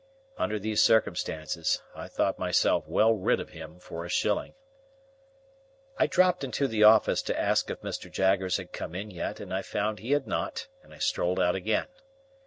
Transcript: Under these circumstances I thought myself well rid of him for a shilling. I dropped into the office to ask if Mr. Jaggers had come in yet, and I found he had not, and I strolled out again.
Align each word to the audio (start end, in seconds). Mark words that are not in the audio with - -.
Under 0.35 0.57
these 0.57 0.81
circumstances 0.81 1.83
I 1.93 2.07
thought 2.07 2.39
myself 2.39 2.87
well 2.87 3.13
rid 3.13 3.39
of 3.39 3.49
him 3.49 3.77
for 3.79 4.03
a 4.03 4.09
shilling. 4.09 4.55
I 5.95 6.07
dropped 6.07 6.43
into 6.43 6.67
the 6.67 6.83
office 6.83 7.21
to 7.21 7.39
ask 7.39 7.69
if 7.69 7.81
Mr. 7.81 8.11
Jaggers 8.11 8.57
had 8.57 8.73
come 8.73 8.95
in 8.95 9.11
yet, 9.11 9.39
and 9.39 9.53
I 9.53 9.61
found 9.61 9.99
he 9.99 10.13
had 10.13 10.25
not, 10.25 10.65
and 10.81 10.91
I 10.91 10.97
strolled 10.97 11.39
out 11.39 11.53
again. 11.53 11.85